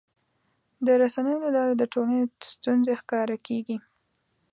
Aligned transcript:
د 0.85 0.87
رسنیو 1.01 1.41
له 1.43 1.49
لارې 1.55 1.73
د 1.77 1.83
ټولنې 1.93 2.21
ستونزې 2.53 2.93
ښکاره 3.01 3.37
کېږي. 3.47 3.77